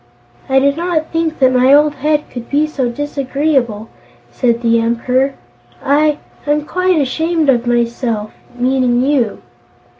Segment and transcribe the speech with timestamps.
[0.49, 3.87] "I did not think that my old Head could be so disagreeable,"
[4.31, 5.35] said the Emperor.
[5.79, 9.43] "I I'm quite ashamed of myself; meaning you."